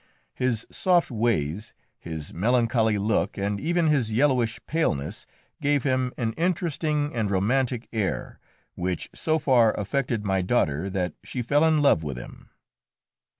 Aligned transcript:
His 0.33 0.65
soft 0.71 1.11
ways, 1.11 1.75
his 1.99 2.33
melancholy 2.33 2.97
look, 2.97 3.37
and 3.37 3.59
even 3.59 3.85
his 3.85 4.11
yellowish 4.11 4.59
paleness, 4.65 5.27
gave 5.61 5.83
him 5.83 6.11
an 6.17 6.33
interesting 6.37 7.13
and 7.13 7.29
romantic 7.29 7.87
air, 7.93 8.39
which 8.73 9.11
so 9.13 9.37
far 9.37 9.77
affected 9.79 10.25
my 10.25 10.41
daughter 10.41 10.89
that 10.89 11.13
she 11.23 11.43
fell 11.43 11.63
in 11.63 11.83
love 11.83 12.01
with 12.01 12.17
him. 12.17 12.49